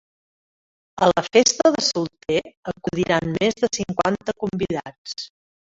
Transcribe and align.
A 1.05 1.09
la 1.09 1.23
festa 1.27 1.71
de 1.75 1.83
solter 1.89 2.39
acudiran 2.73 3.31
més 3.37 3.61
de 3.63 3.73
cinquanta 3.81 4.37
convidats. 4.47 5.31